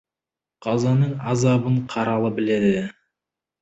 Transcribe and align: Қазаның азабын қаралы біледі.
Қазаның 0.67 1.13
азабын 1.35 1.79
қаралы 1.95 2.35
біледі. 2.43 2.77